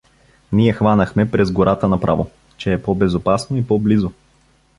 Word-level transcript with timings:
Ние 0.51 0.73
хванахме 0.73 1.31
през 1.31 1.51
гората 1.51 1.87
направо, 1.87 2.29
че 2.57 2.73
е 2.73 2.83
по-безопасно 2.83 3.57
и 3.57 3.67
по-близо. 3.67 4.11